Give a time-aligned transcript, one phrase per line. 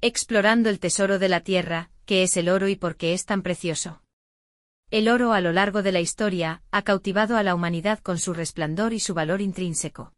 [0.00, 3.42] Explorando el tesoro de la tierra, ¿qué es el oro y por qué es tan
[3.42, 4.00] precioso?
[4.92, 8.32] El oro a lo largo de la historia ha cautivado a la humanidad con su
[8.32, 10.12] resplandor y su valor intrínseco.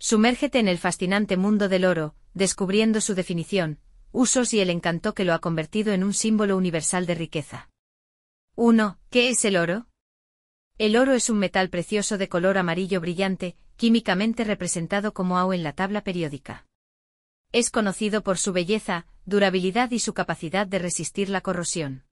[0.00, 3.78] Sumérgete en el fascinante mundo del oro, descubriendo su definición,
[4.10, 7.70] usos y el encanto que lo ha convertido en un símbolo universal de riqueza.
[8.56, 8.98] 1.
[9.10, 9.86] ¿Qué es el oro?
[10.76, 15.62] El oro es un metal precioso de color amarillo brillante, químicamente representado como AU en
[15.62, 16.67] la tabla periódica.
[17.50, 22.04] Es conocido por su belleza, durabilidad y su capacidad de resistir la corrosión.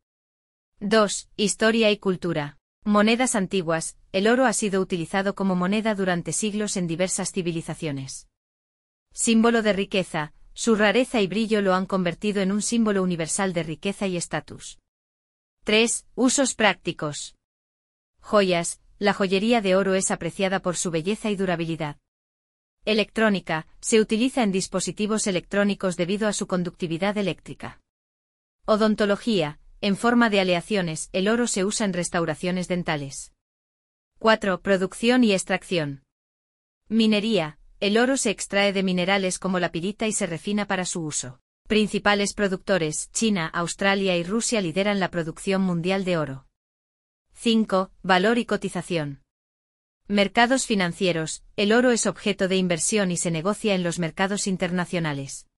[0.81, 1.29] 2.
[1.37, 2.59] Historia y cultura.
[2.85, 3.99] Monedas antiguas.
[4.13, 8.29] El oro ha sido utilizado como moneda durante siglos en diversas civilizaciones.
[9.13, 13.63] Símbolo de riqueza, su rareza y brillo lo han convertido en un símbolo universal de
[13.63, 14.79] riqueza y estatus.
[15.65, 16.07] 3.
[16.15, 17.35] Usos prácticos.
[18.21, 21.99] Joyas, la joyería de oro es apreciada por su belleza y durabilidad.
[22.87, 27.81] Electrónica, se utiliza en dispositivos electrónicos debido a su conductividad eléctrica.
[28.65, 33.33] Odontología, en forma de aleaciones, el oro se usa en restauraciones dentales.
[34.21, 34.61] 4.
[34.61, 36.05] Producción y extracción.
[36.89, 41.03] Minería, el oro se extrae de minerales como la pirita y se refina para su
[41.03, 41.41] uso.
[41.67, 46.47] Principales productores, China, Australia y Rusia lideran la producción mundial de oro.
[47.33, 47.91] 5.
[48.05, 49.26] Valor y cotización.
[50.09, 51.43] Mercados financieros.
[51.57, 55.49] El oro es objeto de inversión y se negocia en los mercados internacionales.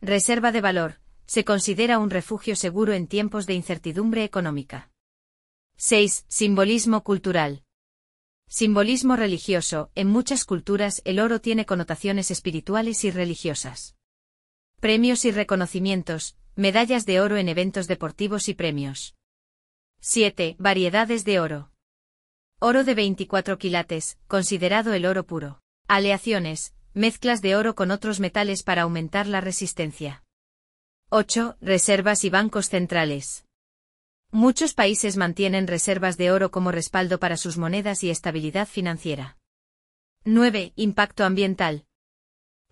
[0.00, 1.00] Reserva de valor.
[1.26, 4.92] Se considera un refugio seguro en tiempos de incertidumbre económica.
[5.76, 6.26] 6.
[6.28, 7.64] Simbolismo cultural.
[8.46, 9.90] Simbolismo religioso.
[9.96, 13.96] En muchas culturas el oro tiene connotaciones espirituales y religiosas.
[14.78, 19.16] Premios y reconocimientos, medallas de oro en eventos deportivos y premios.
[19.98, 20.54] 7.
[20.60, 21.73] Variedades de oro.
[22.66, 25.60] Oro de 24 quilates, considerado el oro puro.
[25.86, 30.24] Aleaciones, mezclas de oro con otros metales para aumentar la resistencia.
[31.10, 31.58] 8.
[31.60, 33.44] Reservas y bancos centrales.
[34.30, 39.36] Muchos países mantienen reservas de oro como respaldo para sus monedas y estabilidad financiera.
[40.24, 40.72] 9.
[40.74, 41.84] Impacto ambiental.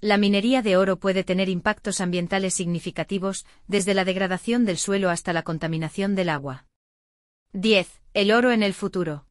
[0.01, 5.35] La minería de oro puede tener impactos ambientales significativos, desde la degradación del suelo hasta
[5.35, 6.67] la contaminación del agua.
[7.53, 8.01] 10.
[8.15, 9.27] El oro en el futuro.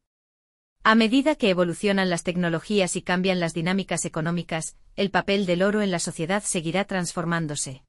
[0.83, 5.83] A medida que evolucionan las tecnologías y cambian las dinámicas económicas, el papel del oro
[5.83, 7.83] en la sociedad seguirá transformándose.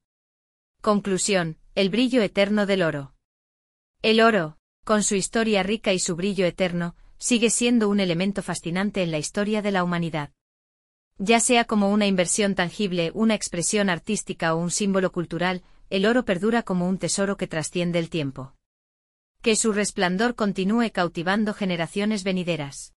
[0.83, 1.57] Conclusión.
[1.75, 3.15] El brillo eterno del oro.
[4.03, 9.03] El oro, con su historia rica y su brillo eterno, sigue siendo un elemento fascinante
[9.03, 10.31] en la historia de la humanidad.
[11.17, 16.27] Ya sea como una inversión tangible, una expresión artística o un símbolo cultural, el oro
[16.27, 18.55] perdura como un tesoro que trasciende el tiempo.
[19.43, 22.93] Que su resplandor continúe cautivando generaciones venideras.